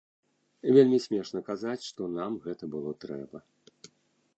Вельмі 0.77 0.99
смешна 1.05 1.39
казаць, 1.51 1.85
што 1.91 2.11
нам 2.17 2.31
гэта 2.49 2.63
было 2.77 2.91
трэба. 3.07 3.49